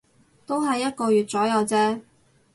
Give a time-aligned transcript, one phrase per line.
[0.47, 2.01] 都係一個月左右啫